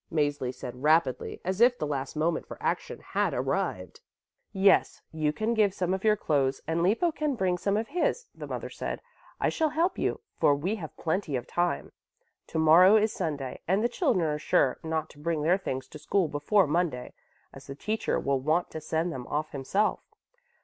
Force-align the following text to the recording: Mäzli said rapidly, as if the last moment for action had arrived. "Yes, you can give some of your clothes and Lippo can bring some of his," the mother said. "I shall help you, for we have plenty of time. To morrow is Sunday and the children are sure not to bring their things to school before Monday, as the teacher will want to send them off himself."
Mäzli 0.11 0.51
said 0.51 0.81
rapidly, 0.81 1.39
as 1.45 1.61
if 1.61 1.77
the 1.77 1.85
last 1.85 2.15
moment 2.15 2.47
for 2.47 2.57
action 2.59 3.01
had 3.01 3.35
arrived. 3.35 3.99
"Yes, 4.51 5.03
you 5.11 5.31
can 5.31 5.53
give 5.53 5.75
some 5.75 5.93
of 5.93 6.03
your 6.03 6.15
clothes 6.15 6.59
and 6.65 6.81
Lippo 6.81 7.11
can 7.11 7.35
bring 7.35 7.55
some 7.55 7.77
of 7.77 7.89
his," 7.89 8.25
the 8.33 8.47
mother 8.47 8.71
said. 8.71 9.03
"I 9.39 9.49
shall 9.49 9.69
help 9.69 9.99
you, 9.99 10.21
for 10.39 10.55
we 10.55 10.77
have 10.77 10.97
plenty 10.97 11.35
of 11.35 11.45
time. 11.45 11.91
To 12.47 12.57
morrow 12.57 12.95
is 12.95 13.13
Sunday 13.13 13.61
and 13.67 13.83
the 13.83 13.89
children 13.89 14.25
are 14.25 14.39
sure 14.39 14.79
not 14.83 15.07
to 15.11 15.19
bring 15.19 15.43
their 15.43 15.59
things 15.59 15.87
to 15.89 15.99
school 15.99 16.27
before 16.27 16.65
Monday, 16.65 17.13
as 17.53 17.67
the 17.67 17.75
teacher 17.75 18.19
will 18.19 18.39
want 18.39 18.71
to 18.71 18.81
send 18.81 19.13
them 19.13 19.27
off 19.27 19.51
himself." 19.51 19.99